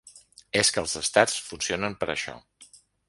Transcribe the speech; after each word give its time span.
És 0.61 0.71
que 0.77 0.81
els 0.83 0.95
estats 1.01 1.35
funcionen 1.49 1.99
per 2.01 2.09
això. 2.15 2.35